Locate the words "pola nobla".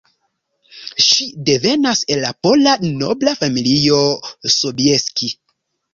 2.47-3.35